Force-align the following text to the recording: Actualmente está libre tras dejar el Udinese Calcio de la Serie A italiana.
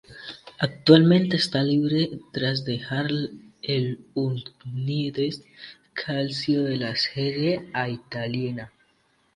Actualmente 0.57 1.35
está 1.37 1.61
libre 1.61 2.09
tras 2.33 2.65
dejar 2.65 3.07
el 3.61 3.99
Udinese 4.15 5.43
Calcio 5.93 6.63
de 6.63 6.77
la 6.77 6.95
Serie 6.95 7.69
A 7.71 7.87
italiana. 7.87 8.71